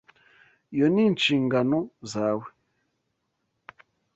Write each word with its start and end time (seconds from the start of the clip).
Iyo 0.73 0.85
ni 0.93 1.01
inshingano 1.09 1.77
zawe. 2.11 2.47